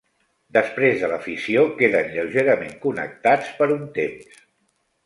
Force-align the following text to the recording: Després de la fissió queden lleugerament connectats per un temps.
Després 0.55 0.95
de 1.03 1.09
la 1.11 1.19
fissió 1.25 1.67
queden 1.83 2.09
lleugerament 2.17 2.75
connectats 2.87 3.57
per 3.61 3.71
un 3.79 3.87
temps. 4.01 4.47